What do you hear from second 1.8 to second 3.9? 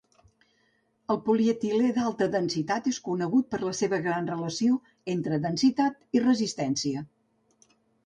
d'alta densitat és conegut per la